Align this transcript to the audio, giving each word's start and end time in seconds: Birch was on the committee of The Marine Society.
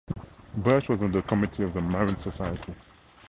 Birch 0.57 0.89
was 0.89 1.03
on 1.03 1.11
the 1.11 1.21
committee 1.21 1.61
of 1.61 1.75
The 1.75 1.81
Marine 1.81 2.17
Society. 2.17 2.73